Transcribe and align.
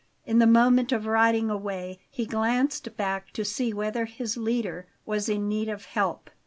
In 0.25 0.39
the 0.39 0.47
moment 0.47 0.91
of 0.91 1.05
riding 1.05 1.51
away, 1.51 1.99
he 2.09 2.25
glanced 2.25 2.97
back 2.97 3.29
to 3.33 3.45
see 3.45 3.71
whether 3.71 4.05
his 4.05 4.35
leader 4.35 4.87
was 5.05 5.29
in 5.29 5.47
need 5.47 5.69
of 5.69 5.85
help. 5.85 6.31